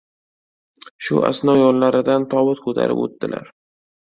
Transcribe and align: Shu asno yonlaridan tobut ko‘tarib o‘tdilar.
Shu 1.09 1.19
asno 1.27 1.55
yonlaridan 1.59 2.27
tobut 2.35 2.65
ko‘tarib 2.67 3.07
o‘tdilar. 3.07 3.57